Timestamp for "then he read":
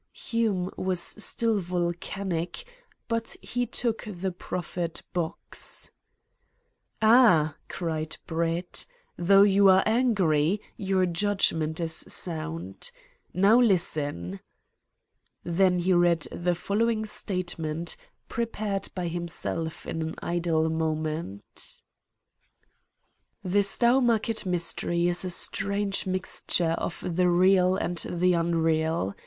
15.43-16.21